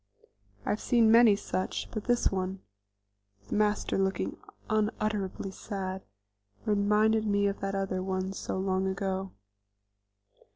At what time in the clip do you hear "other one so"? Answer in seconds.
7.75-8.57